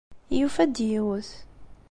Yufa-d 0.37 0.75
yiwet. 0.89 1.29